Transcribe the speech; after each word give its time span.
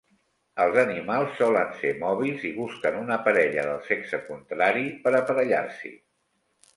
Els 0.63 0.77
animals 0.83 1.35
solen 1.41 1.75
ser 1.81 1.91
mòbils 1.99 2.47
i 2.49 2.53
busquen 2.55 2.97
una 3.01 3.17
parella 3.27 3.65
del 3.67 3.83
sexe 3.91 4.21
contrari 4.31 4.87
per 5.05 5.13
aparellar-s'hi. 5.21 5.93